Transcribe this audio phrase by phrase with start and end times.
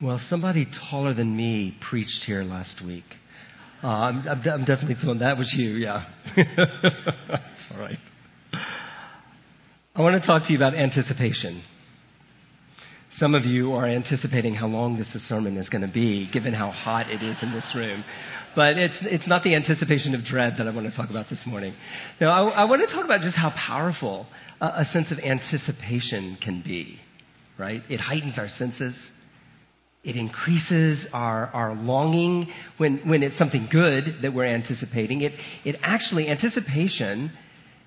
[0.00, 3.02] Well, somebody taller than me preached here last week.
[3.82, 6.04] Uh, I'm, I'm, definitely feeling that was you, yeah.
[6.36, 7.98] That's all right.
[9.96, 11.64] I want to talk to you about anticipation.
[13.10, 16.70] Some of you are anticipating how long this sermon is going to be, given how
[16.70, 18.04] hot it is in this room.
[18.54, 21.42] But it's, it's not the anticipation of dread that I want to talk about this
[21.44, 21.74] morning.
[22.20, 24.28] Now, I, I want to talk about just how powerful
[24.60, 27.00] a, a sense of anticipation can be,
[27.58, 27.82] right?
[27.90, 28.96] It heightens our senses.
[30.04, 35.22] It increases our, our longing when, when it's something good that we're anticipating.
[35.22, 35.32] It,
[35.64, 37.32] it actually, anticipation,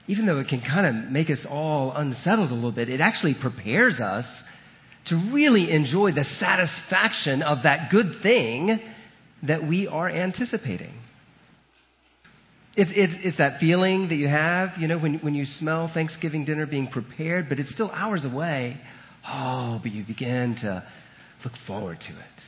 [0.08, 3.36] even though it can kind of make us all unsettled a little bit, it actually
[3.40, 4.26] prepares us
[5.08, 8.80] to really enjoy the satisfaction of that good thing
[9.48, 10.94] that we are anticipating.
[12.76, 16.46] It's, it's, it's, that feeling that you have, you know, when, when you smell Thanksgiving
[16.46, 18.80] dinner being prepared, but it's still hours away.
[19.28, 20.84] Oh, but you begin to
[21.44, 22.42] look forward to it.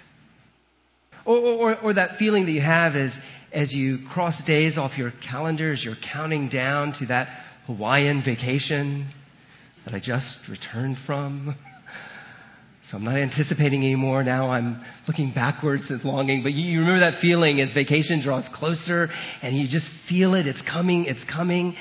[1.26, 3.16] Or, or, or that feeling that you have as,
[3.52, 7.28] as you cross days off your calendars, you're counting down to that
[7.68, 9.12] Hawaiian vacation
[9.86, 11.56] that I just returned from.
[12.92, 14.24] So I'm not anticipating anymore.
[14.24, 16.44] Now I'm looking backwards with longing.
[16.44, 19.08] But you remember that feeling as vacation draws closer
[19.42, 20.48] and you just feel it.
[20.48, 21.06] It's coming.
[21.06, 21.76] It's coming.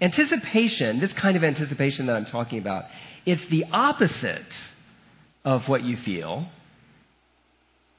[0.00, 2.84] Anticipation, this kind of anticipation that I'm talking about,
[3.26, 4.46] it's the opposite
[5.44, 6.48] of what you feel.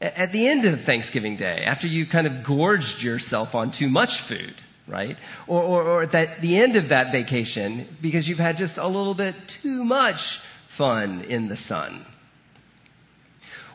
[0.01, 4.09] At the end of Thanksgiving Day, after you kind of gorged yourself on too much
[4.27, 4.55] food,
[4.87, 5.15] right?
[5.47, 9.15] Or, or, or at the end of that vacation, because you've had just a little
[9.15, 10.19] bit too much
[10.77, 12.05] fun in the sun.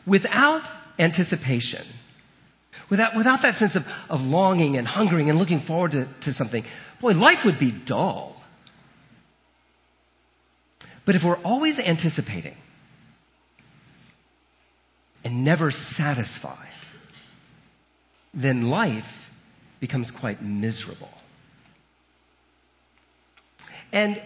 [0.05, 0.63] Without
[0.99, 1.85] anticipation,
[2.89, 6.63] without, without that sense of, of longing and hungering and looking forward to, to something,
[7.01, 8.35] boy, life would be dull.
[11.05, 12.55] But if we're always anticipating,
[15.23, 16.67] and never satisfied,
[18.33, 19.03] then life
[19.79, 21.09] becomes quite miserable.
[23.91, 24.21] And,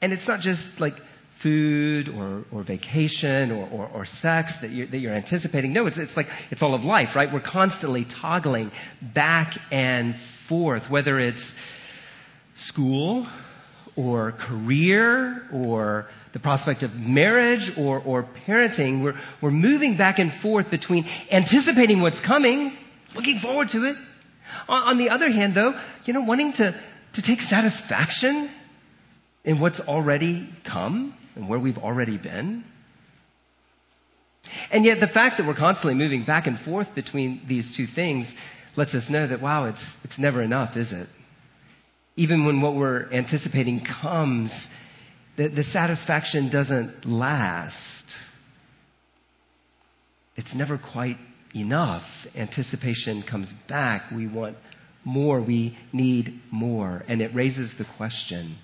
[0.00, 0.94] and it's not just like
[1.42, 5.72] food or, or vacation or, or, or sex that you're, that you're anticipating.
[5.72, 7.32] No, it's, it's like it's all of life, right?
[7.32, 8.70] We're constantly toggling
[9.14, 10.14] back and
[10.48, 11.54] forth, whether it's
[12.54, 13.26] school
[13.96, 20.32] or career or the prospect of marriage or, or parenting, we're, we're moving back and
[20.40, 22.76] forth between anticipating what's coming,
[23.14, 23.96] looking forward to it.
[24.68, 25.72] On, on the other hand, though,
[26.04, 26.72] you know, wanting to,
[27.14, 28.50] to take satisfaction
[29.44, 32.64] in what's already come and where we've already been.
[34.70, 38.32] And yet, the fact that we're constantly moving back and forth between these two things
[38.76, 41.08] lets us know that, wow, it's, it's never enough, is it?
[42.16, 44.52] Even when what we're anticipating comes,
[45.36, 48.04] the, the satisfaction doesn't last.
[50.36, 51.16] It's never quite
[51.54, 52.02] enough.
[52.36, 54.10] Anticipation comes back.
[54.14, 54.56] We want
[55.04, 55.42] more.
[55.42, 57.02] We need more.
[57.08, 58.58] And it raises the question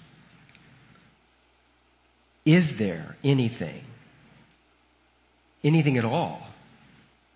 [2.45, 3.85] Is there anything,
[5.65, 6.47] anything at all,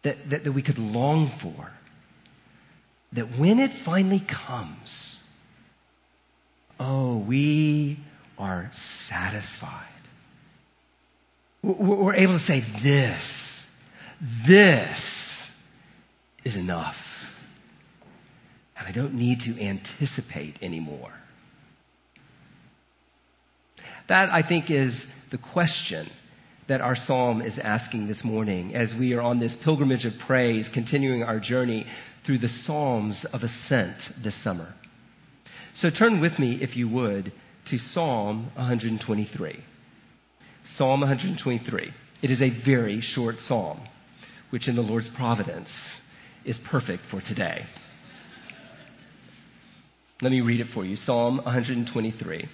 [0.04, 1.71] that, that, that we could long for?
[3.15, 5.16] That when it finally comes,
[6.81, 7.98] oh, we
[8.38, 8.70] are
[9.09, 9.88] satisfied.
[11.62, 13.22] We're able to say, This,
[14.47, 14.98] this
[16.44, 16.97] is enough.
[18.76, 21.12] And I don't need to anticipate anymore.
[24.09, 26.10] That, I think, is the question
[26.69, 30.69] that our psalm is asking this morning as we are on this pilgrimage of praise,
[30.72, 31.87] continuing our journey
[32.26, 34.75] through the Psalms of Ascent this summer.
[35.75, 37.32] So turn with me, if you would,
[37.70, 39.64] to Psalm 123.
[40.76, 41.90] Psalm 123.
[42.22, 43.80] It is a very short psalm,
[44.50, 45.70] which in the Lord's providence
[46.44, 47.62] is perfect for today.
[50.20, 52.48] Let me read it for you Psalm 123.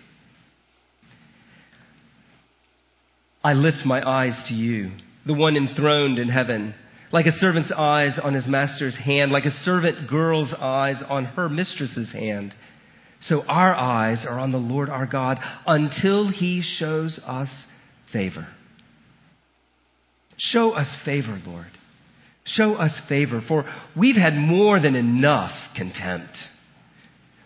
[3.44, 4.92] I lift my eyes to you,
[5.26, 6.74] the one enthroned in heaven,
[7.12, 11.48] like a servant's eyes on his master's hand, like a servant girl's eyes on her
[11.48, 12.54] mistress's hand.
[13.20, 17.48] So our eyes are on the Lord our God until he shows us
[18.12, 18.46] favor.
[20.36, 21.66] Show us favor, Lord.
[22.44, 23.64] Show us favor, for
[23.96, 26.38] we've had more than enough contempt.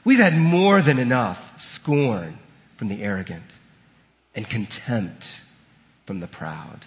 [0.05, 2.39] We've had more than enough scorn
[2.79, 3.45] from the arrogant
[4.35, 5.25] and contempt
[6.07, 6.85] from the proud.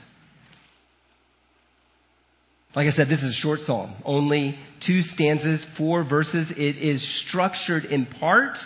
[2.75, 6.51] Like I said, this is a short psalm, only two stanzas, four verses.
[6.57, 8.57] It is structured in part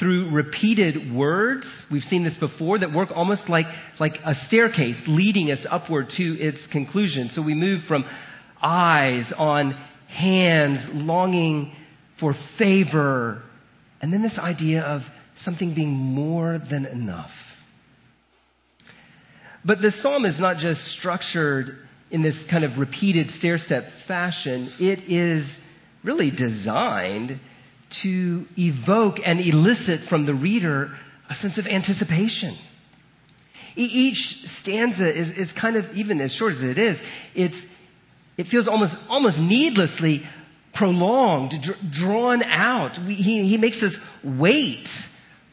[0.00, 1.64] through repeated words.
[1.92, 3.66] We've seen this before that work almost like,
[4.00, 7.30] like a staircase leading us upward to its conclusion.
[7.32, 8.04] So we move from
[8.60, 9.74] eyes on
[10.08, 11.72] hands, longing
[12.18, 13.42] for favor,
[14.02, 15.02] and then this idea of
[15.36, 17.30] something being more than enough.
[19.64, 21.76] But the psalm is not just structured
[22.10, 25.48] in this kind of repeated stair step fashion, it is
[26.04, 27.40] really designed
[28.02, 30.96] to evoke and elicit from the reader
[31.28, 32.58] a sense of anticipation.
[33.76, 34.18] Each
[34.60, 36.98] stanza is, is kind of, even as short as it is,
[37.34, 37.66] it's,
[38.36, 40.22] it feels almost, almost needlessly
[40.74, 42.98] prolonged, dr- drawn out.
[43.06, 44.86] We, he, he makes us wait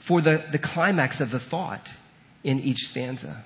[0.08, 1.88] for the, the climax of the thought
[2.44, 3.44] in each stanza.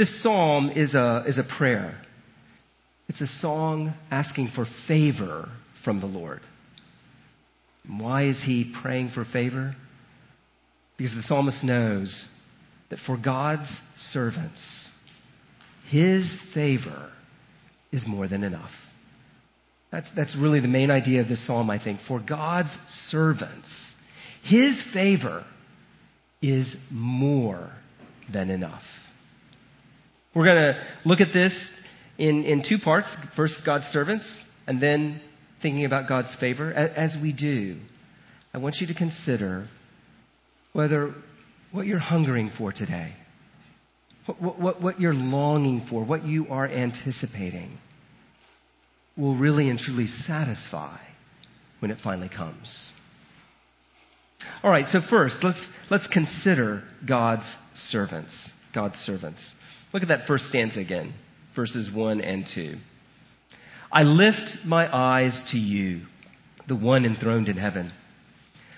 [0.00, 2.00] This psalm is a, is a prayer.
[3.10, 5.50] It's a song asking for favor
[5.84, 6.40] from the Lord.
[7.86, 9.76] Why is he praying for favor?
[10.96, 12.28] Because the psalmist knows
[12.88, 13.70] that for God's
[14.10, 14.88] servants,
[15.90, 17.12] his favor
[17.92, 18.70] is more than enough.
[19.92, 22.00] That's, that's really the main idea of this psalm, I think.
[22.08, 22.74] For God's
[23.10, 23.68] servants,
[24.44, 25.44] his favor
[26.40, 27.70] is more
[28.32, 28.80] than enough.
[30.34, 31.70] We're going to look at this
[32.18, 33.08] in, in two parts.
[33.36, 34.24] First, God's servants,
[34.66, 35.20] and then
[35.60, 36.72] thinking about God's favor.
[36.72, 37.78] As we do,
[38.54, 39.68] I want you to consider
[40.72, 41.14] whether
[41.72, 43.14] what you're hungering for today,
[44.26, 47.78] what, what, what you're longing for, what you are anticipating,
[49.16, 50.98] will really and truly satisfy
[51.80, 52.92] when it finally comes.
[54.62, 57.44] All right, so first, let's, let's consider God's
[57.74, 58.50] servants.
[58.74, 59.40] God's servants.
[59.92, 61.14] Look at that first stanza again,
[61.54, 62.74] verses 1 and 2.
[63.92, 66.02] I lift my eyes to you,
[66.68, 67.92] the one enthroned in heaven.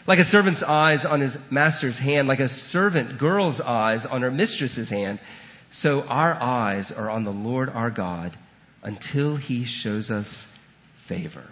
[0.07, 4.31] Like a servant's eyes on his master's hand, like a servant girl's eyes on her
[4.31, 5.21] mistress's hand,
[5.71, 8.37] so our eyes are on the Lord our God
[8.83, 10.47] until he shows us
[11.09, 11.45] favor.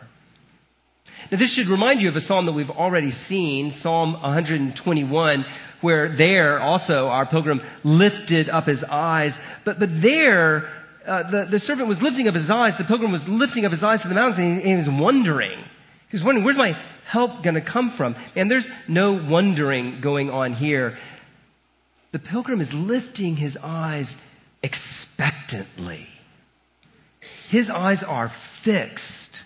[1.31, 5.45] Now, this should remind you of a psalm that we've already seen, Psalm 121,
[5.81, 9.33] where there also our pilgrim lifted up his eyes.
[9.65, 10.69] But, but there,
[11.07, 13.83] uh, the, the servant was lifting up his eyes, the pilgrim was lifting up his
[13.83, 15.59] eyes to the mountains, and he, and he was wondering.
[16.11, 16.73] He was wondering, where's my
[17.11, 18.17] help going to come from?
[18.37, 20.97] And there's no wondering going on here.
[22.13, 24.13] The pilgrim is lifting his eyes
[24.63, 26.07] expectantly.
[27.51, 28.31] His eyes are
[28.65, 29.43] fixed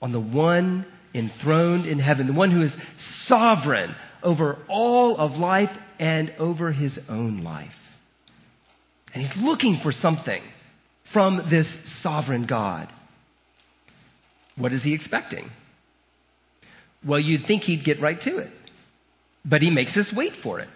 [0.00, 2.76] on the one enthroned in heaven, the one who is
[3.26, 7.70] sovereign over all of life and over his own life.
[9.14, 10.42] And he's looking for something
[11.12, 11.66] from this
[12.02, 12.92] sovereign God.
[14.56, 15.50] What is he expecting?
[17.06, 18.52] Well, you'd think he'd get right to it.
[19.44, 20.68] But he makes us wait for it.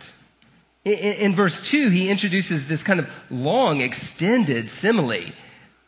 [0.84, 5.32] In, in, verse 2, he introduces this kind of long, extended simile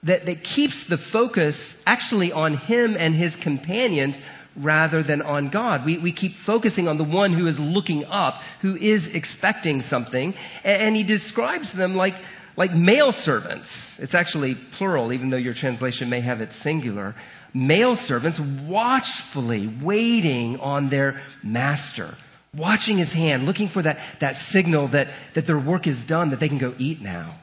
[0.05, 1.57] that, that keeps the focus
[1.87, 4.15] actually on him and his companions
[4.59, 5.85] rather than on God.
[5.85, 10.35] We, we keep focusing on the one who is looking up, who is expecting something,
[10.65, 12.15] and, and he describes them like,
[12.57, 13.69] like male servants.
[13.99, 17.15] It's actually plural, even though your translation may have it singular.
[17.55, 22.15] Male servants watchfully waiting on their master,
[22.55, 26.41] watching his hand, looking for that, that signal that, that their work is done, that
[26.41, 27.41] they can go eat now.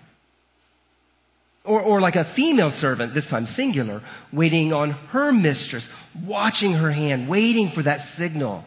[1.65, 5.87] Or, or like a female servant, this time singular, waiting on her mistress,
[6.25, 8.63] watching her hand, waiting for that signal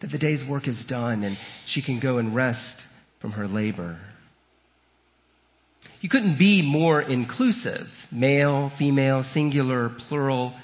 [0.00, 1.36] that the day's work is done and
[1.66, 2.82] she can go and rest
[3.20, 3.98] from her labor.
[6.00, 10.54] You couldn't be more inclusive male, female, singular, plural.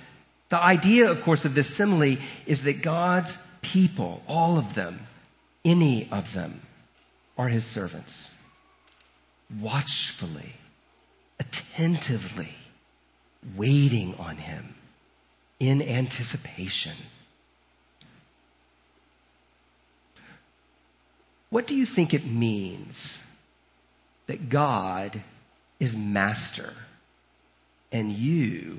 [0.50, 3.34] The idea, of course, of this simile is that God's
[3.72, 5.00] people, all of them,
[5.64, 6.60] any of them,
[7.38, 8.32] are his servants.
[9.60, 10.52] Watchfully
[11.38, 12.54] attentively
[13.56, 14.74] waiting on him
[15.58, 16.96] in anticipation.
[21.50, 23.18] What do you think it means
[24.26, 25.22] that God
[25.78, 26.72] is master
[27.90, 28.78] and you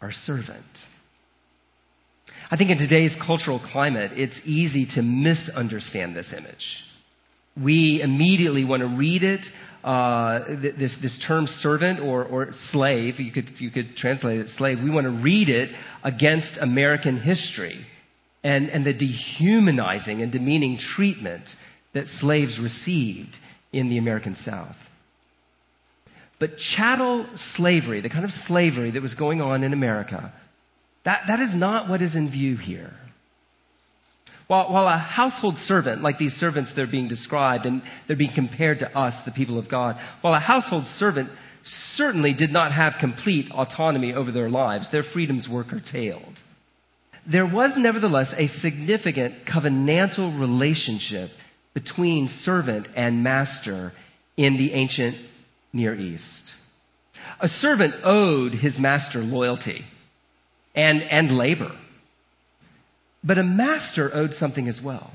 [0.00, 0.64] are servant?
[2.50, 6.66] I think in today's cultural climate, it's easy to misunderstand this image.
[7.62, 9.44] We immediately want to read it
[9.86, 14.78] uh, this, this term servant or, or slave, you could, you could translate it slave,
[14.82, 15.70] we want to read it
[16.02, 17.86] against American history
[18.42, 21.48] and, and the dehumanizing and demeaning treatment
[21.94, 23.36] that slaves received
[23.72, 24.74] in the American South.
[26.40, 30.32] But chattel slavery, the kind of slavery that was going on in America,
[31.04, 32.92] that, that is not what is in view here.
[34.46, 38.34] While, while a household servant, like these servants that are being described and they're being
[38.34, 41.30] compared to us, the people of God, while a household servant
[41.94, 46.38] certainly did not have complete autonomy over their lives, their freedoms were curtailed.
[47.30, 51.30] There was nevertheless a significant covenantal relationship
[51.74, 53.92] between servant and master
[54.36, 55.16] in the ancient
[55.72, 56.52] Near East.
[57.40, 59.84] A servant owed his master loyalty
[60.74, 61.72] and, and labor.
[63.26, 65.10] But a master owed something as well.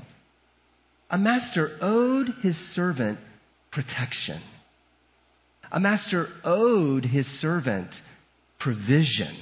[1.10, 3.18] A master owed his servant
[3.70, 4.42] protection.
[5.70, 7.94] A master owed his servant
[8.60, 9.34] provision.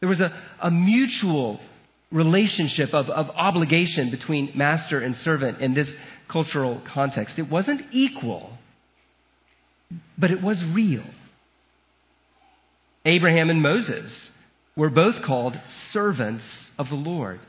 [0.00, 1.60] There was a, a mutual
[2.10, 5.90] relationship of, of obligation between master and servant in this
[6.30, 7.38] cultural context.
[7.38, 8.58] It wasn't equal,
[10.18, 11.04] but it was real.
[13.04, 14.30] Abraham and Moses
[14.76, 15.54] were both called
[15.90, 16.44] servants
[16.78, 17.40] of the Lord,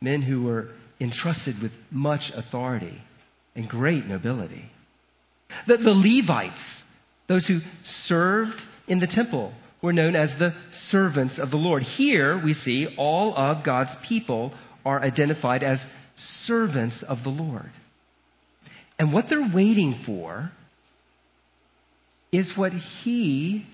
[0.00, 0.68] men who were
[1.00, 3.02] entrusted with much authority
[3.54, 4.70] and great nobility.
[5.66, 6.82] The, the Levites,
[7.28, 9.52] those who served in the temple,
[9.82, 10.54] were known as the
[10.88, 11.82] servants of the Lord.
[11.82, 15.80] Here we see all of God's people are identified as
[16.44, 17.70] servants of the Lord.
[18.98, 20.52] And what they're waiting for
[22.30, 23.66] is what He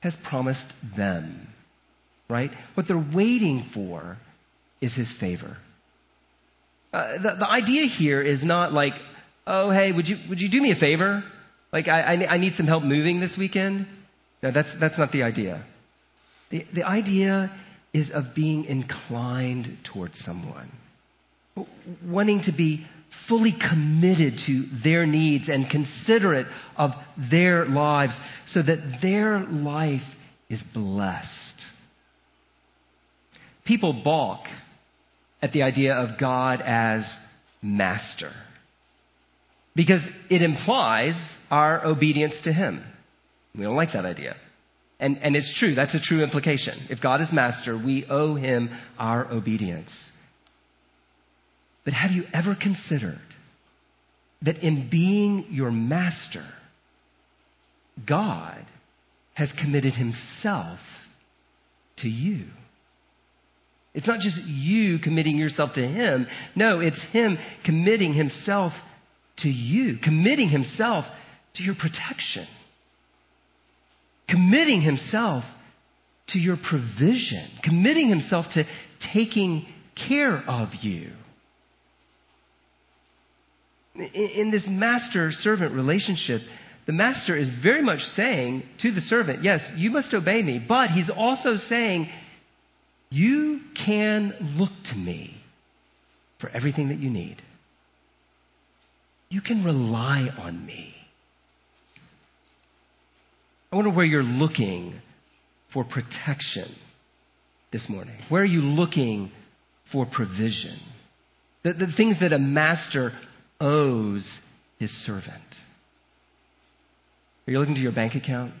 [0.00, 1.48] has promised them.
[2.28, 2.50] Right?
[2.74, 4.18] What they're waiting for
[4.80, 5.56] is His favor.
[6.92, 8.94] Uh, the, the idea here is not like,
[9.46, 11.22] oh, hey, would you, would you do me a favor?
[11.72, 13.86] Like, I, I, I need some help moving this weekend.
[14.42, 15.64] No, that's, that's not the idea.
[16.50, 17.54] The, the idea
[17.92, 20.70] is of being inclined towards someone,
[22.04, 22.86] wanting to be
[23.28, 26.90] fully committed to their needs and considerate of
[27.30, 28.12] their lives
[28.46, 30.02] so that their life
[30.50, 31.66] is blessed.
[33.66, 34.46] People balk
[35.42, 37.02] at the idea of God as
[37.62, 38.32] master
[39.74, 41.14] because it implies
[41.50, 42.82] our obedience to Him.
[43.54, 44.36] We don't like that idea.
[44.98, 46.86] And, and it's true, that's a true implication.
[46.88, 49.92] If God is master, we owe Him our obedience.
[51.84, 53.20] But have you ever considered
[54.42, 56.44] that in being your master,
[58.08, 58.64] God
[59.34, 60.78] has committed Himself
[61.98, 62.46] to you?
[63.96, 66.26] It's not just you committing yourself to Him.
[66.54, 68.74] No, it's Him committing Himself
[69.38, 71.06] to you, committing Himself
[71.54, 72.46] to your protection,
[74.28, 75.44] committing Himself
[76.28, 78.64] to your provision, committing Himself to
[79.14, 79.66] taking
[80.06, 81.12] care of you.
[83.94, 86.42] In this master servant relationship,
[86.86, 90.90] the master is very much saying to the servant, Yes, you must obey me, but
[90.90, 92.10] he's also saying,
[93.10, 95.36] You can look to me
[96.40, 97.42] for everything that you need.
[99.28, 100.94] You can rely on me.
[103.72, 104.94] I wonder where you're looking
[105.72, 106.74] for protection
[107.72, 108.16] this morning.
[108.28, 109.30] Where are you looking
[109.92, 110.78] for provision?
[111.64, 113.12] The, the things that a master
[113.60, 114.26] owes
[114.78, 115.32] his servant.
[117.46, 118.52] Are you looking to your bank account?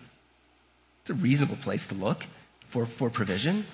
[1.02, 2.18] It's a reasonable place to look
[2.72, 3.64] for, for provision.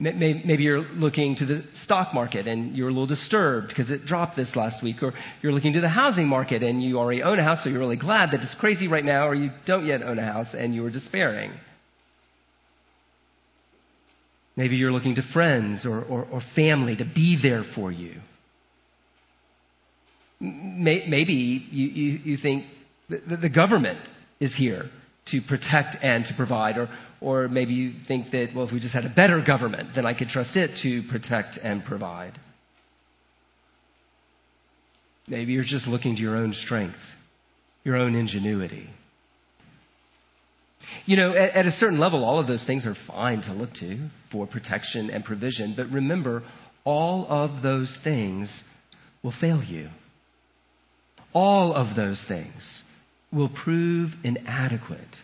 [0.00, 4.36] Maybe you're looking to the stock market and you're a little disturbed because it dropped
[4.36, 5.12] this last week, or
[5.42, 7.96] you're looking to the housing market and you already own a house, so you're really
[7.96, 10.84] glad that it's crazy right now, or you don't yet own a house and you
[10.84, 11.50] are despairing.
[14.54, 18.20] Maybe you're looking to friends or, or, or family to be there for you.
[20.40, 21.32] Maybe
[21.72, 22.66] you, you, you think
[23.08, 23.98] the government
[24.38, 24.90] is here
[25.26, 26.88] to protect and to provide, or,
[27.20, 30.14] or maybe you think that, well, if we just had a better government, then I
[30.14, 32.38] could trust it to protect and provide.
[35.26, 36.98] Maybe you're just looking to your own strength,
[37.84, 38.88] your own ingenuity.
[41.04, 43.74] You know, at, at, a certain level, all of those things are fine to look
[43.74, 46.42] to for protection and provision, but remember,
[46.84, 48.62] all of those things
[49.22, 49.90] will fail you.
[51.34, 52.82] All of those things
[53.32, 55.16] will prove inadequate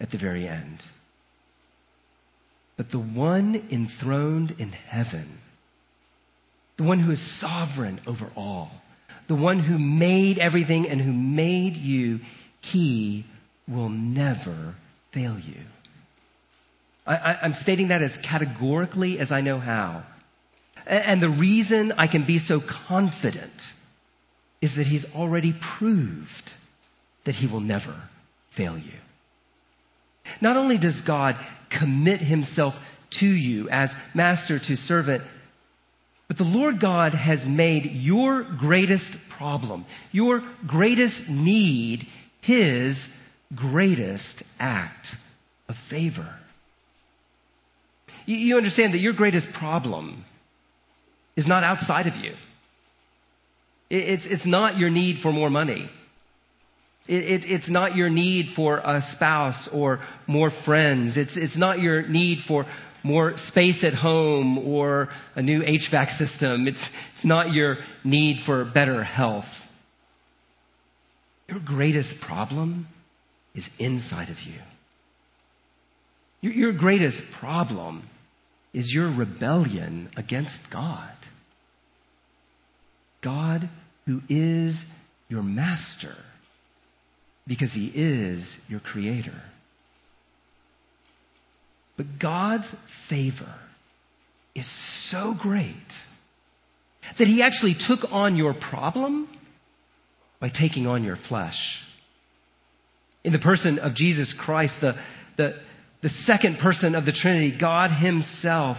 [0.00, 0.82] at the very end.
[2.76, 5.38] But the one enthroned in heaven,
[6.76, 8.70] the one who is sovereign over all,
[9.28, 12.18] the one who made everything and who made you,
[12.60, 13.24] he
[13.68, 14.74] will never
[15.12, 15.62] fail you.
[17.06, 20.04] I, am stating that as categorically as I know how.
[20.86, 23.52] And the reason I can be so confident
[24.60, 26.52] is that he's already proved
[27.26, 28.08] that he will never
[28.56, 28.98] fail you.
[30.40, 31.36] Not only does God
[31.78, 32.74] commit himself
[33.20, 35.22] to you as master to servant,
[36.28, 42.06] But the Lord God has made your greatest problem, your greatest need,
[42.40, 42.96] His
[43.54, 45.06] greatest act
[45.68, 46.34] of favor.
[48.26, 50.24] You understand that your greatest problem
[51.36, 52.32] is not outside of you.
[53.90, 55.90] It's, it's not your need for more money.
[57.06, 61.16] It, it, it's not your need for a spouse or more friends.
[61.16, 62.64] It's, it's not your need for
[63.02, 66.66] more space at home or a new HVAC system.
[66.66, 69.44] It's, it's not your need for better health.
[71.48, 72.86] Your greatest problem
[73.54, 74.60] is inside of you.
[76.40, 78.08] Your, your greatest problem
[78.72, 81.12] is your rebellion against God.
[83.22, 83.68] God,
[84.06, 84.82] who is
[85.28, 86.14] your master,
[87.46, 89.40] because he is your creator.
[91.96, 92.72] But God's
[93.08, 93.54] favor
[94.54, 94.68] is
[95.10, 95.74] so great
[97.18, 99.28] that he actually took on your problem
[100.40, 101.56] by taking on your flesh.
[103.22, 104.92] In the person of Jesus Christ, the,
[105.36, 105.52] the,
[106.02, 108.76] the second person of the Trinity, God Himself,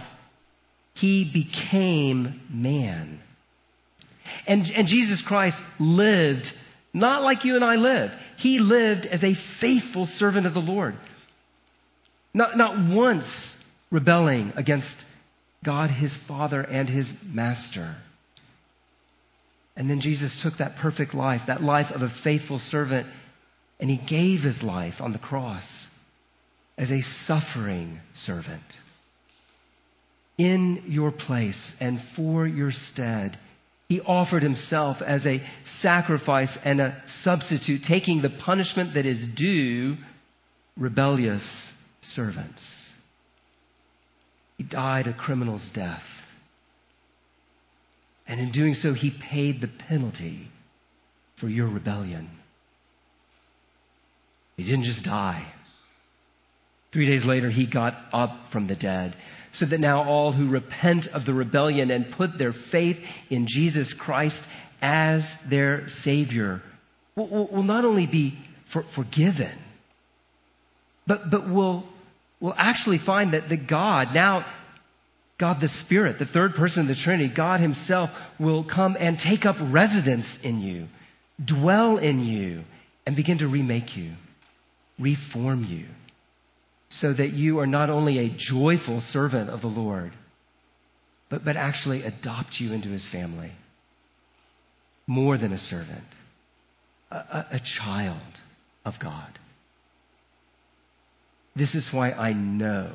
[0.94, 3.20] He became man.
[4.46, 6.46] And, and Jesus Christ lived
[6.96, 8.10] not like you and I live.
[8.38, 10.94] He lived as a faithful servant of the Lord.
[12.32, 13.26] Not, not once
[13.90, 15.04] rebelling against
[15.62, 17.96] God, his Father, and his Master.
[19.76, 23.06] And then Jesus took that perfect life, that life of a faithful servant,
[23.78, 25.86] and he gave his life on the cross
[26.78, 28.62] as a suffering servant.
[30.38, 33.38] In your place and for your stead,
[33.88, 35.42] he offered himself as a
[35.80, 39.96] sacrifice and a substitute, taking the punishment that is due
[40.76, 42.62] rebellious servants.
[44.56, 46.02] He died a criminal's death.
[48.26, 50.48] And in doing so, he paid the penalty
[51.38, 52.28] for your rebellion.
[54.56, 55.46] He didn't just die.
[56.92, 59.14] Three days later, he got up from the dead,
[59.58, 62.96] so that now all who repent of the rebellion and put their faith
[63.30, 64.40] in Jesus Christ
[64.82, 66.62] as their Savior
[67.16, 68.38] will, will, not only be
[68.72, 69.58] for, forgiven,
[71.06, 71.88] but, but will,
[72.40, 74.44] will actually find that, the God, now
[75.38, 79.44] God the Spirit, the third person of the Trinity, God Himself will come and take
[79.44, 80.88] up residence in you,
[81.44, 82.62] dwell in you,
[83.06, 84.12] and begin to remake you,
[84.98, 85.86] reform you
[86.88, 90.12] so that you are not only a joyful servant of the Lord,
[91.28, 93.52] but, but actually adopt you into his family.
[95.06, 96.04] More than a servant,
[97.10, 98.22] a, a, a child
[98.84, 99.38] of God.
[101.54, 102.92] This is why I know,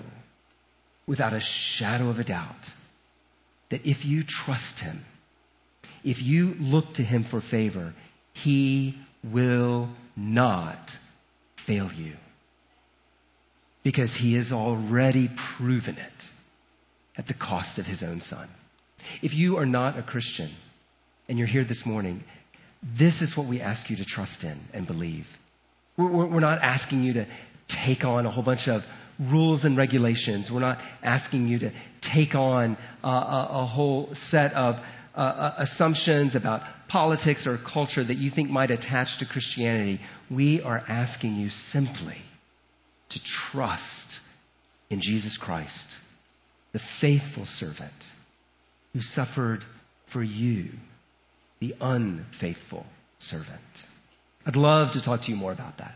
[1.08, 1.42] without a
[1.78, 2.66] shadow of a doubt,
[3.72, 5.04] that if you trust him,
[6.04, 7.94] if you look to him for favor,
[8.34, 10.92] he will not
[11.66, 12.16] fail you
[13.84, 16.24] because he has already proven it
[17.18, 18.50] at the cost of his own son.
[19.22, 20.56] If you are not a Christian
[21.28, 22.24] and you're here this morning,
[22.98, 25.26] this is what we ask you to trust in and believe.
[25.98, 27.28] We're, we're not asking you to
[27.86, 28.82] take on a whole bunch of
[29.20, 30.50] rules and regulations.
[30.52, 31.72] We're not asking you to
[32.14, 34.76] take on a, a, whole set of
[35.16, 40.00] uh, uh, assumptions about politics or culture that you think might attach to Christianity.
[40.30, 42.18] We are asking you simply
[43.12, 43.20] to
[43.52, 44.20] trust
[44.90, 45.96] in Jesus Christ,
[46.74, 47.92] the faithful servant
[48.94, 49.62] who suffered
[50.12, 50.70] for you,
[51.60, 52.86] the unfaithful
[53.20, 53.62] servant.
[54.46, 55.96] I'd love to talk to you more about that.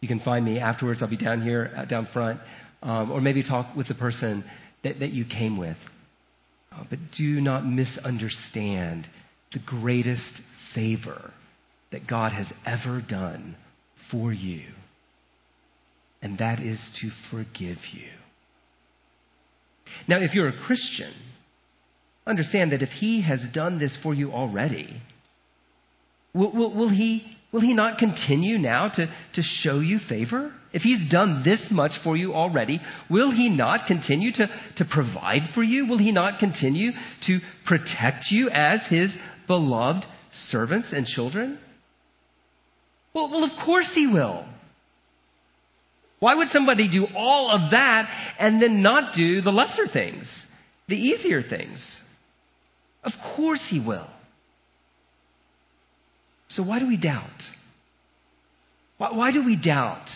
[0.00, 1.02] You can find me afterwards.
[1.02, 2.40] I'll be down here, uh, down front,
[2.82, 4.44] um, or maybe talk with the person
[4.84, 5.78] that, that you came with.
[6.72, 9.08] Uh, but do not misunderstand
[9.52, 10.42] the greatest
[10.74, 11.32] favor
[11.92, 13.56] that God has ever done
[14.10, 14.64] for you
[16.26, 18.08] and that is to forgive you.
[20.08, 21.12] Now, if you're a Christian,
[22.26, 25.00] understand that if He has done this for you already,
[26.34, 30.52] will, will, will, he, will He not continue now to, to show you favor?
[30.72, 35.42] If He's done this much for you already, will He not continue to, to provide
[35.54, 35.86] for you?
[35.86, 36.90] Will He not continue
[37.28, 39.14] to protect you as His
[39.46, 41.60] beloved servants and children?
[43.14, 44.44] Well, well, of course He will.
[46.18, 50.28] Why would somebody do all of that and then not do the lesser things,
[50.88, 52.00] the easier things?
[53.04, 54.08] Of course he will.
[56.48, 57.42] So why do we doubt?
[58.98, 60.06] Why, why, do we doubt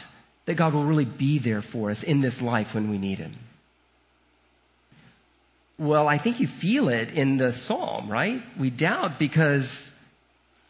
[0.47, 3.37] that God will really be there for us in this life when we need him?
[5.79, 8.41] Well, I think you feel it in the psalm, right?
[8.59, 9.67] We doubt because,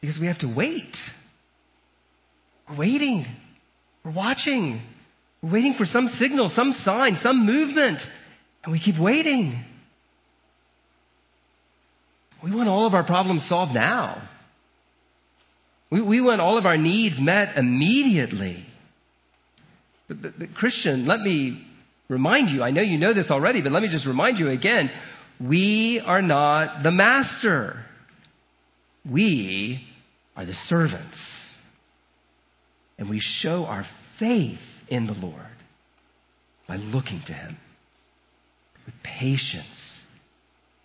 [0.01, 0.95] because we have to wait.
[2.69, 3.27] We're waiting.
[4.05, 4.83] We're watching.
[5.43, 8.01] We're waiting for some signal, some sign, some movement.
[8.63, 9.65] And we keep waiting.
[12.43, 14.29] We want all of our problems solved now.
[15.91, 18.67] We, we want all of our needs met immediately.
[20.09, 21.67] But, but, but, Christian, let me
[22.09, 24.91] remind you, I know you know this already, but let me just remind you again
[25.41, 27.85] we are not the master,
[29.11, 29.87] we
[30.37, 31.17] are the servants.
[32.99, 33.87] And we show our
[34.19, 34.59] faith
[34.91, 35.47] in the Lord
[36.69, 37.57] by looking to Him
[38.85, 40.03] with patience,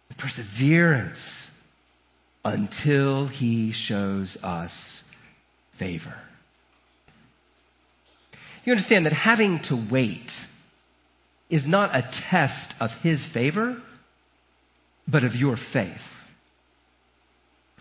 [0.07, 1.47] with perseverance,
[2.43, 5.03] until He shows us
[5.77, 6.15] favor.
[8.63, 10.29] You understand that having to wait
[11.49, 13.81] is not a test of His favor,
[15.07, 15.97] but of your faith.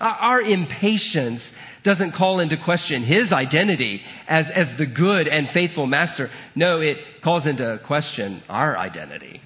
[0.00, 1.40] Our impatience
[1.84, 6.28] doesn't call into question his identity as, as the good and faithful master.
[6.56, 9.40] No, it calls into question our identity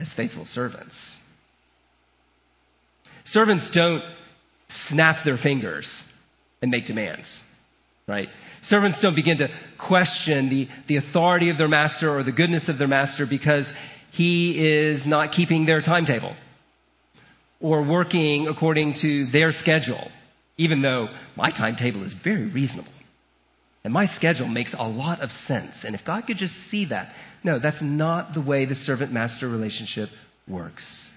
[0.00, 0.96] as faithful servants.
[3.26, 4.02] Servants don't
[4.88, 5.88] snap their fingers
[6.62, 7.28] and make demands,
[8.08, 8.28] right?
[8.62, 12.78] Servants don't begin to question the, the authority of their master or the goodness of
[12.78, 13.66] their master because
[14.12, 16.34] he is not keeping their timetable
[17.60, 20.10] or working according to their schedule,
[20.56, 22.92] even though my timetable is very reasonable.
[23.84, 25.74] And my schedule makes a lot of sense.
[25.84, 29.48] And if God could just see that, no, that's not the way the servant master
[29.48, 30.08] relationship
[30.46, 31.10] works.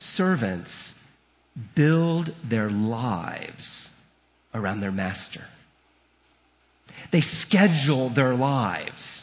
[0.00, 0.70] Servants
[1.76, 3.88] build their lives
[4.52, 5.42] around their master,
[7.12, 9.22] they schedule their lives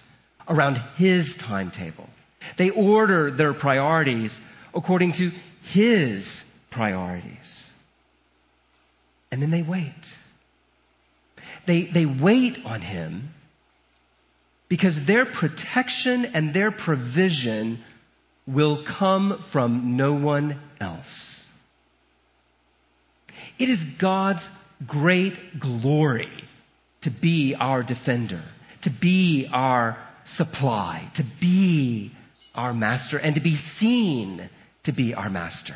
[0.50, 2.10] around his timetable,
[2.58, 4.38] they order their priorities
[4.74, 5.30] according to
[5.74, 6.26] his
[6.72, 7.66] priorities.
[9.32, 9.94] And then they wait.
[11.68, 13.30] They, they wait on him
[14.70, 17.84] because their protection and their provision
[18.48, 21.46] will come from no one else.
[23.60, 24.48] It is God's
[24.88, 26.30] great glory
[27.04, 28.44] to be our defender,
[28.84, 29.98] to be our
[30.36, 32.12] supply, to be
[32.56, 34.50] our master, and to be seen
[34.86, 35.76] to be our master,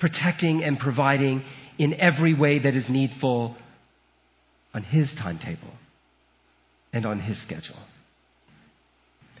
[0.00, 1.42] protecting and providing
[1.78, 3.56] in every way that is needful
[4.72, 5.72] on his timetable
[6.92, 7.78] and on his schedule.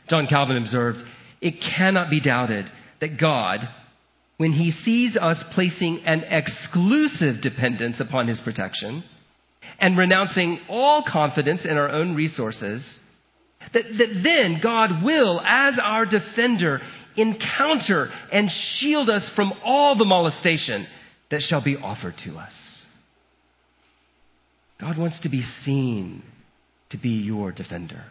[0.08, 0.98] John Calvin observed,
[1.40, 2.66] it cannot be doubted
[3.00, 3.60] that God,
[4.36, 9.04] when he sees us placing an exclusive dependence upon his protection
[9.78, 12.98] and renouncing all confidence in our own resources,
[13.72, 16.80] that, that then God will, as our defender,
[17.16, 20.86] encounter and shield us from all the molestation
[21.30, 22.52] that shall be offered to us.
[24.80, 26.22] God wants to be seen
[26.90, 28.04] to be your defender.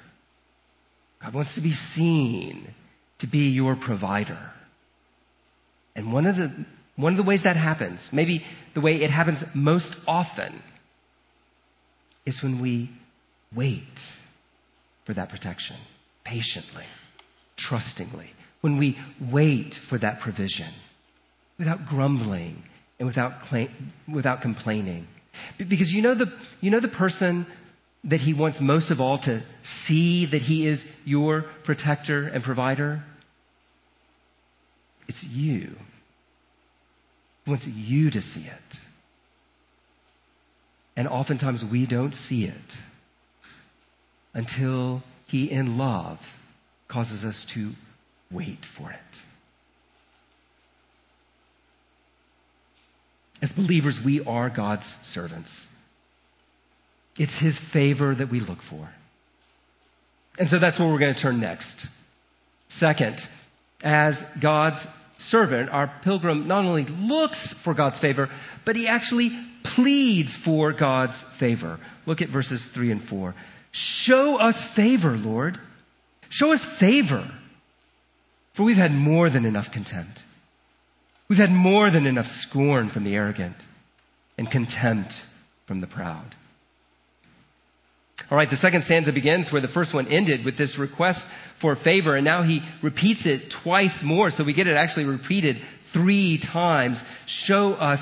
[1.22, 2.74] God wants to be seen
[3.20, 4.52] to be your provider.
[5.96, 9.40] And one of the, one of the ways that happens, maybe the way it happens
[9.54, 10.62] most often,
[12.26, 12.90] is when we
[13.56, 14.00] wait
[15.06, 15.78] for that protection
[16.26, 16.86] patiently,
[17.58, 18.30] trustingly,
[18.64, 18.98] when we
[19.30, 20.74] wait for that provision
[21.60, 22.64] without grumbling
[22.98, 23.34] and without,
[24.12, 25.06] without complaining.
[25.58, 26.28] Because you know, the,
[26.62, 27.46] you know the person
[28.06, 29.44] that he wants most of all to
[29.86, 33.04] see that he is your protector and provider?
[35.10, 35.76] It's you.
[37.44, 38.78] He wants you to see it.
[40.96, 42.74] And oftentimes we don't see it
[44.34, 46.20] until he, in love,
[46.90, 47.74] causes us to
[48.32, 49.00] wait for it.
[53.42, 55.54] As believers, we are God's servants.
[57.18, 58.90] It's His favor that we look for.
[60.38, 61.88] And so that's where we're going to turn next.
[62.80, 63.18] Second,
[63.84, 64.78] as God's
[65.18, 68.30] servant, our pilgrim not only looks for God's favor,
[68.66, 69.30] but he actually
[69.76, 71.80] pleads for God's favor.
[72.06, 73.36] Look at verses 3 and 4.
[73.72, 75.58] Show us favor, Lord.
[76.30, 77.30] Show us favor.
[78.56, 80.20] For we've had more than enough contempt.
[81.30, 83.56] We've had more than enough scorn from the arrogant
[84.38, 85.14] and contempt
[85.68, 86.36] from the proud.
[88.30, 91.20] All right, the second stanza begins where the first one ended with this request
[91.62, 95.58] for favor, and now he repeats it twice more, so we get it actually repeated
[95.92, 97.02] three times.
[97.46, 98.00] Show us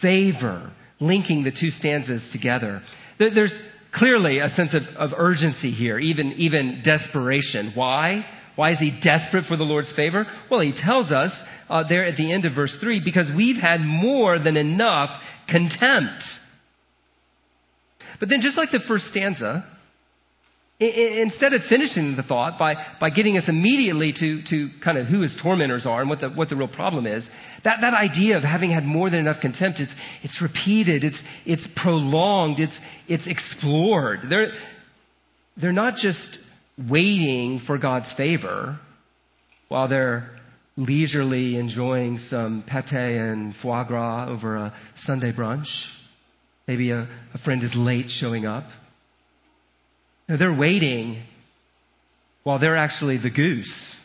[0.00, 2.82] favor, linking the two stanzas together.
[3.18, 3.56] There's
[3.94, 7.72] clearly a sense of, of urgency here, even, even desperation.
[7.74, 8.24] Why?
[8.56, 10.26] Why is he desperate for the Lord's favor?
[10.50, 11.32] Well, he tells us
[11.68, 15.10] uh, there at the end of verse 3 because we've had more than enough
[15.48, 16.22] contempt.
[18.20, 19.64] But then, just like the first stanza,
[20.78, 25.22] instead of finishing the thought by, by getting us immediately to, to kind of who
[25.22, 27.26] his tormentors are and what the, what the real problem is,
[27.64, 31.66] that, that idea of having had more than enough contempt, it's, it's repeated, it's, it's
[31.76, 34.20] prolonged, it's, it's explored.
[34.28, 34.48] They're,
[35.56, 36.38] they're not just
[36.78, 38.78] waiting for God's favor
[39.68, 40.30] while they're
[40.76, 45.66] leisurely enjoying some pate and foie gras over a Sunday brunch.
[46.66, 48.64] Maybe a, a friend is late showing up.
[50.28, 51.24] No, they're waiting
[52.42, 53.96] while they're actually the goose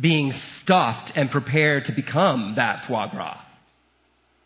[0.00, 3.40] being stuffed and prepared to become that foie gras.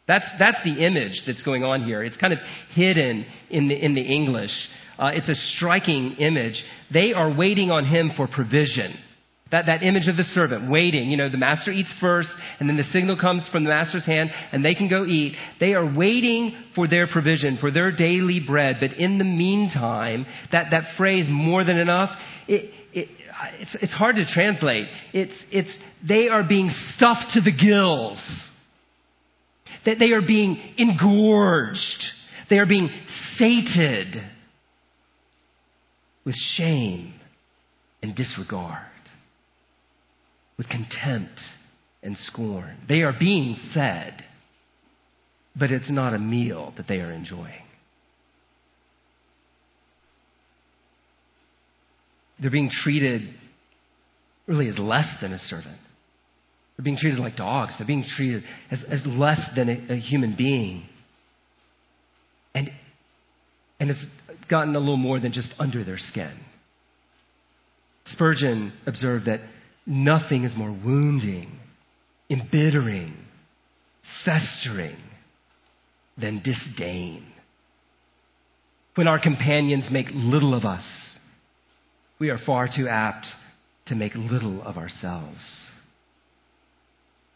[0.09, 2.03] That's, that's the image that's going on here.
[2.03, 2.41] It's kind of
[2.75, 4.51] hidden in the, in the English.
[4.99, 6.63] Uh, it's a striking image.
[6.93, 8.95] They are waiting on him for provision.
[9.53, 11.11] That, that image of the servant waiting.
[11.11, 14.31] You know, the master eats first, and then the signal comes from the master's hand,
[14.51, 15.37] and they can go eat.
[15.61, 18.77] They are waiting for their provision, for their daily bread.
[18.81, 22.11] But in the meantime, that, that phrase, more than enough,
[22.49, 23.09] it, it,
[23.61, 24.87] it's, it's hard to translate.
[25.13, 25.71] It's, it's,
[26.07, 28.21] they are being stuffed to the gills.
[29.85, 32.05] That they are being engorged.
[32.49, 32.91] They are being
[33.37, 34.17] sated
[36.25, 37.15] with shame
[38.03, 38.87] and disregard
[40.57, 41.41] with contempt
[42.03, 42.77] and scorn.
[42.89, 44.25] They are being fed,
[45.57, 47.63] but it's not a meal that they are enjoying.
[52.41, 53.35] They're being treated
[54.47, 55.79] really as less than a servant.
[56.77, 57.75] They're being treated like dogs.
[57.79, 60.85] They're being treated as, as less than a, a human being.
[62.55, 62.71] And,
[63.79, 64.05] and it's
[64.49, 66.33] gotten a little more than just under their skin.
[68.07, 69.41] Spurgeon observed that
[69.87, 71.59] Nothing is more wounding,
[72.31, 73.17] embittering,
[74.25, 74.97] festering
[76.17, 77.27] than disdain.
[78.95, 80.85] When our companions make little of us,
[82.21, 83.27] we are far too apt
[83.87, 85.69] to make little of ourselves.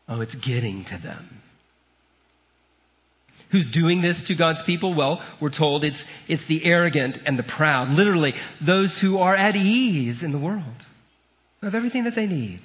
[0.09, 1.43] Oh, it's getting to them.
[3.53, 4.95] Who's doing this to God's people?
[4.95, 7.89] Well, we're told it's, it's the arrogant and the proud.
[7.91, 10.85] Literally, those who are at ease in the world
[11.63, 12.61] have everything that they need.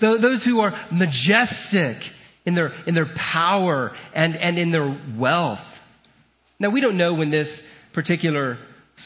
[0.00, 2.02] Those who are majestic
[2.44, 5.58] in their, in their power and, and in their wealth.
[6.58, 7.48] Now, we don't know when this
[7.94, 8.58] particular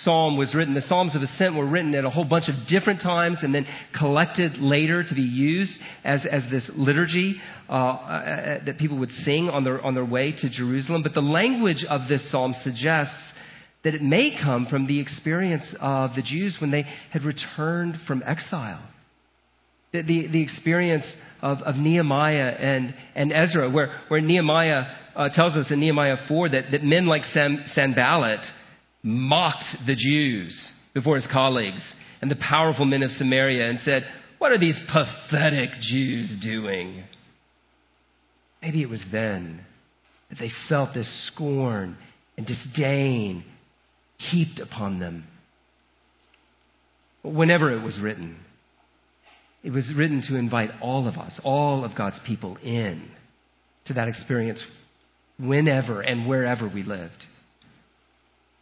[0.03, 0.75] psalm was written.
[0.75, 3.67] The Psalms of Ascent were written at a whole bunch of different times and then
[3.99, 5.73] collected later to be used
[6.05, 10.33] as, as this liturgy uh, uh, that people would sing on their, on their way
[10.33, 11.03] to Jerusalem.
[11.03, 13.33] But the language of this psalm suggests
[13.85, 18.23] that it may come from the experience of the Jews when they had returned from
[18.25, 18.83] exile
[19.95, 21.07] the, the, the experience
[21.41, 24.83] of, of Nehemiah and, and Ezra, where, where Nehemiah
[25.15, 28.45] uh, tells us in Nehemiah 4 that, that men like Sam, Sanballat
[29.05, 34.05] mocked the Jews before his colleagues and the powerful men of Samaria and said,
[34.39, 37.05] What are these pathetic Jews doing?
[38.63, 39.61] Maybe it was then
[40.31, 41.99] that they felt this scorn
[42.39, 43.45] and disdain
[44.17, 45.25] heaped upon them.
[47.23, 48.39] Whenever it was written,
[49.63, 53.11] it was written to invite all of us, all of God's people in
[53.87, 54.65] to that experience
[55.39, 57.27] whenever and wherever we lived.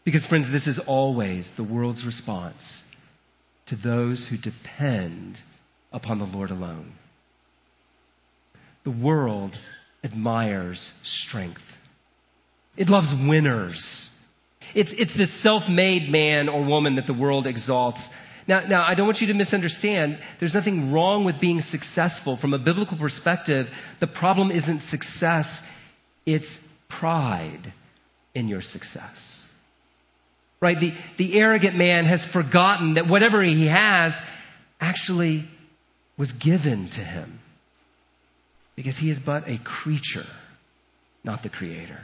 [0.04, 2.82] Because, friends, this is always the world's response
[3.66, 5.38] to those who depend
[5.92, 6.94] upon the Lord alone.
[8.84, 9.54] The world
[10.02, 11.60] admires strength,
[12.76, 14.10] it loves winners.
[14.74, 18.00] It's, it's the self made man or woman that the world exalts
[18.48, 20.18] now, now, I don't want you to misunderstand.
[20.40, 22.38] There's nothing wrong with being successful.
[22.40, 23.66] From a biblical perspective,
[24.00, 25.46] the problem isn't success,
[26.26, 27.72] it's pride
[28.34, 29.16] in your success.
[30.62, 30.78] Right?
[30.78, 34.12] The, the arrogant man has forgotten that whatever he has
[34.80, 35.44] actually
[36.16, 37.40] was given to him.
[38.76, 40.24] Because he is but a creature,
[41.24, 41.98] not the creator.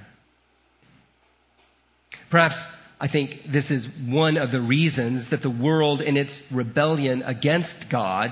[2.30, 2.56] Perhaps
[3.00, 7.86] I think this is one of the reasons that the world, in its rebellion against
[7.90, 8.30] God,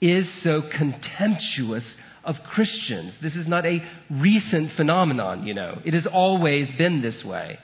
[0.00, 3.14] is so contemptuous of Christians.
[3.22, 5.80] This is not a recent phenomenon, you know.
[5.84, 7.58] It has always been this way.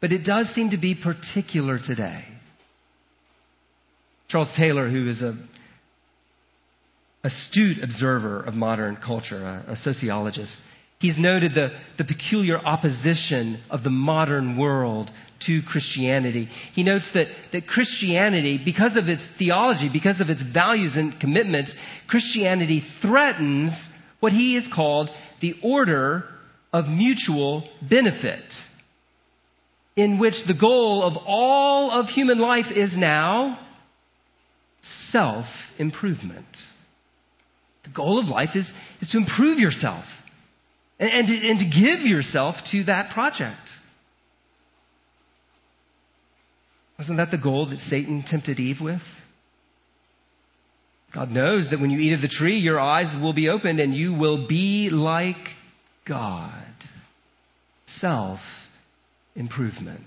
[0.00, 2.24] But it does seem to be particular today.
[4.28, 5.36] Charles Taylor, who is a
[7.22, 10.56] astute observer of modern culture, a, a sociologist,
[11.00, 15.10] he's noted the, the peculiar opposition of the modern world
[15.46, 16.48] to Christianity.
[16.74, 21.74] He notes that, that Christianity, because of its theology, because of its values and commitments,
[22.08, 23.72] Christianity threatens
[24.20, 25.10] what he has called
[25.40, 26.24] the order
[26.72, 28.44] of mutual benefit,
[30.00, 33.58] in which the goal of all of human life is now
[35.10, 35.44] self
[35.78, 36.46] improvement.
[37.84, 40.04] The goal of life is, is to improve yourself
[40.98, 43.68] and, and, to, and to give yourself to that project.
[46.98, 49.02] Wasn't that the goal that Satan tempted Eve with?
[51.14, 53.94] God knows that when you eat of the tree, your eyes will be opened and
[53.94, 55.36] you will be like
[56.06, 56.64] God.
[57.86, 58.38] Self
[59.34, 60.06] improvement.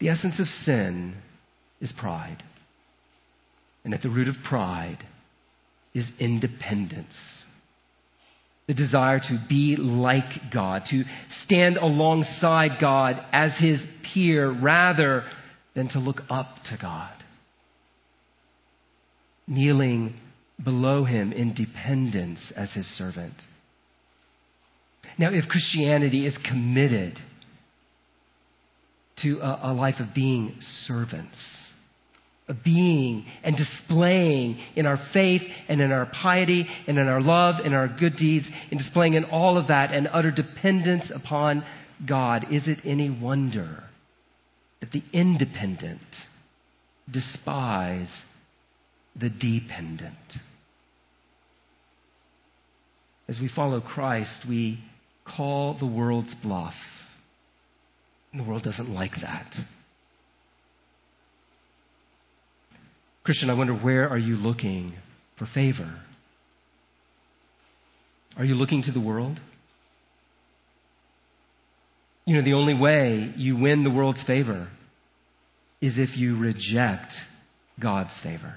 [0.00, 1.16] The essence of sin
[1.80, 2.42] is pride.
[3.84, 4.98] And at the root of pride
[5.94, 7.44] is independence.
[8.66, 11.02] The desire to be like God, to
[11.44, 15.24] stand alongside God as his peer rather
[15.74, 17.12] than to look up to God.
[19.46, 20.14] Kneeling
[20.62, 23.34] below him in dependence as his servant.
[25.20, 27.18] Now, if Christianity is committed
[29.18, 30.56] to a, a life of being
[30.86, 31.38] servants,
[32.48, 37.56] of being and displaying in our faith and in our piety and in our love
[37.62, 41.66] and our good deeds, in displaying in all of that and utter dependence upon
[42.08, 43.84] God, is it any wonder
[44.80, 46.00] that the independent
[47.12, 48.24] despise
[49.14, 50.14] the dependent?
[53.28, 54.78] As we follow Christ, we
[55.36, 56.74] call the world's bluff.
[58.32, 59.52] And the world doesn't like that.
[63.24, 64.94] Christian, I wonder where are you looking
[65.38, 66.00] for favor?
[68.36, 69.38] Are you looking to the world?
[72.24, 74.68] You know, the only way you win the world's favor
[75.80, 77.12] is if you reject
[77.80, 78.54] God's favor.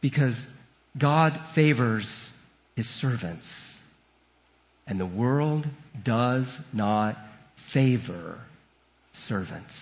[0.00, 0.38] Because
[0.98, 2.30] God favors
[2.76, 3.46] his servants,
[4.86, 5.66] and the world
[6.04, 7.16] does not
[7.72, 8.38] favor
[9.12, 9.74] servants.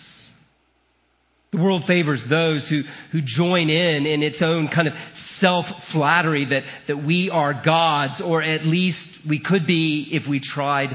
[1.52, 4.94] The world favors those who, who join in in its own kind of
[5.38, 10.40] self flattery that, that we are gods, or at least we could be if we
[10.40, 10.90] tried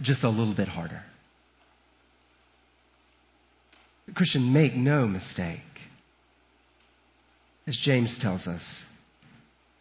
[0.00, 1.02] just a little bit harder.
[4.14, 5.60] Christian, make no mistake.
[7.68, 8.62] As James tells us,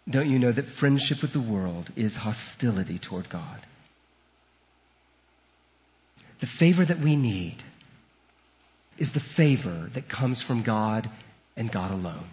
[0.09, 3.65] don't you know that friendship with the world is hostility toward God?
[6.41, 7.57] The favor that we need
[8.97, 11.09] is the favor that comes from God
[11.55, 12.29] and God alone.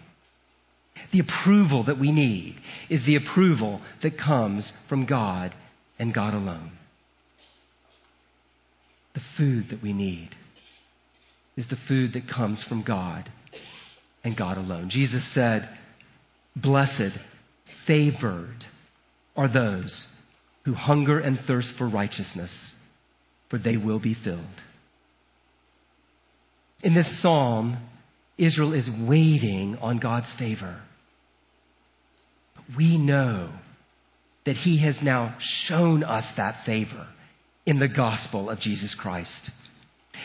[1.11, 2.55] The approval that we need
[2.89, 5.53] is the approval that comes from God
[5.99, 6.71] and God alone.
[9.13, 10.29] The food that we need
[11.55, 13.31] is the food that comes from God
[14.23, 14.89] and God alone.
[14.89, 15.69] Jesus said,
[16.55, 17.17] Blessed,
[17.87, 18.65] favored
[19.35, 20.05] are those
[20.65, 22.51] who hunger and thirst for righteousness,
[23.49, 24.43] for they will be filled.
[26.83, 27.77] In this psalm,
[28.37, 30.79] Israel is waiting on God's favor.
[32.55, 33.51] But we know
[34.45, 37.07] that He has now shown us that favor
[37.65, 39.51] in the gospel of Jesus Christ.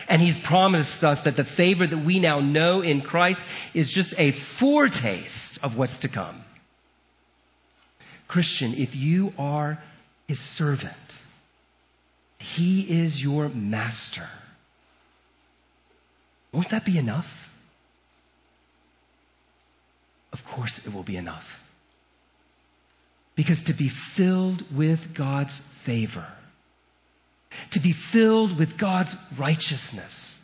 [0.09, 3.41] And He's promised us that the favor that we now know in Christ
[3.75, 6.45] is just a foretaste of what's to come.
[8.33, 9.79] Christian, if you are
[10.27, 10.97] His servant,
[12.57, 14.27] He is your master.
[16.55, 17.27] Won't that be enough?
[20.33, 21.43] Of course, it will be enough.
[23.37, 26.27] Because to be filled with God's favor,
[27.73, 30.39] to be filled with God's righteousness,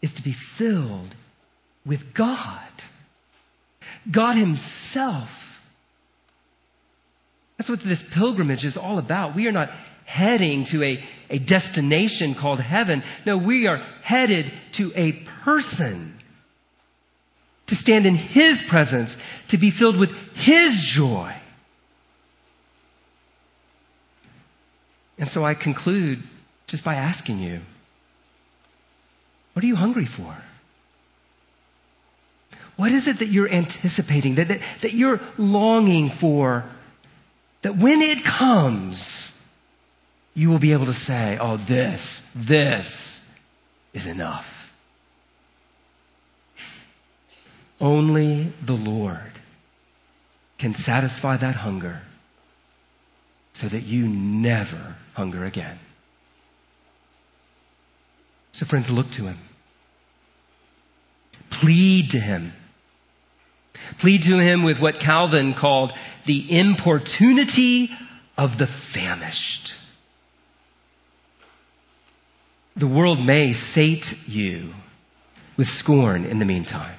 [0.00, 1.14] is to be filled
[1.84, 2.70] with God.
[4.12, 5.28] God Himself.
[7.58, 9.34] That's what this pilgrimage is all about.
[9.34, 9.70] We are not
[10.04, 13.02] heading to a, a destination called heaven.
[13.24, 16.18] No, we are headed to a person.
[17.68, 19.14] To stand in His presence,
[19.50, 21.32] to be filled with His joy.
[25.18, 26.18] And so I conclude
[26.68, 27.62] just by asking you
[29.54, 30.36] what are you hungry for?
[32.76, 36.70] What is it that you're anticipating, that, that, that you're longing for,
[37.66, 39.32] that when it comes,
[40.34, 43.20] you will be able to say, oh, this, this
[43.92, 44.44] is enough.
[47.80, 49.32] Only the Lord
[50.60, 52.02] can satisfy that hunger
[53.54, 55.80] so that you never hunger again.
[58.52, 59.40] So, friends, look to him.
[61.60, 62.52] Plead to him.
[64.00, 65.92] Plead to him with what Calvin called
[66.26, 67.88] the importunity
[68.36, 69.72] of the famished.
[72.76, 74.74] The world may sate you
[75.56, 76.98] with scorn in the meantime.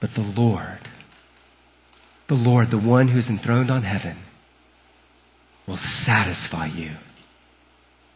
[0.00, 0.80] But the Lord,
[2.28, 4.22] the Lord, the one who's enthroned on heaven,
[5.68, 6.96] will satisfy you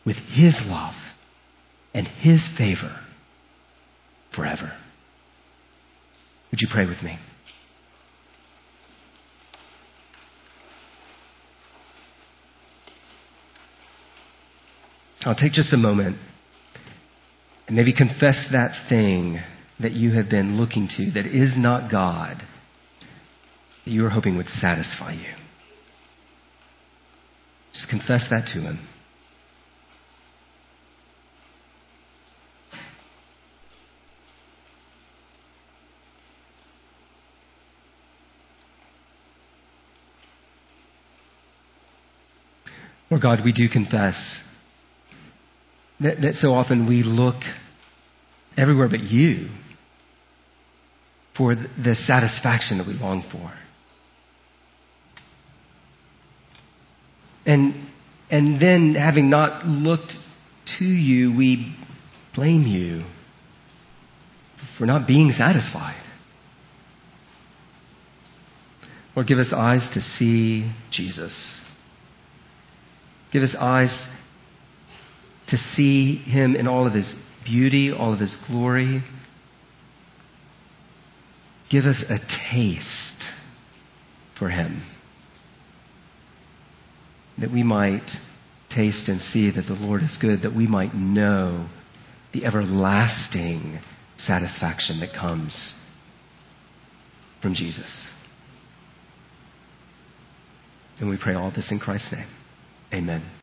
[0.04, 0.94] with his love
[1.92, 3.00] and his favor
[4.34, 4.72] forever.
[6.50, 7.18] Would you pray with me?
[15.28, 16.16] I'll take just a moment
[17.66, 19.38] and maybe confess that thing
[19.78, 22.42] that you have been looking to that is not God,
[23.84, 25.34] that you are hoping would satisfy you.
[27.74, 28.88] Just confess that to Him.
[43.10, 44.42] Lord God, we do confess
[46.00, 47.36] that, that so often we look
[48.56, 49.48] everywhere but you
[51.36, 53.52] for the satisfaction that we long for.
[57.46, 57.88] And,
[58.30, 60.12] and then, having not looked
[60.78, 61.74] to you, we
[62.34, 63.04] blame you
[64.76, 66.02] for not being satisfied.
[69.16, 71.60] Or give us eyes to see Jesus.
[73.32, 74.08] Give us eyes
[75.48, 79.02] to see him in all of his beauty, all of his glory.
[81.70, 82.18] Give us a
[82.52, 83.24] taste
[84.38, 84.82] for him.
[87.38, 88.10] That we might
[88.70, 91.68] taste and see that the Lord is good, that we might know
[92.32, 93.80] the everlasting
[94.16, 95.74] satisfaction that comes
[97.40, 98.10] from Jesus.
[101.00, 102.28] And we pray all this in Christ's name.
[102.92, 103.37] Amen.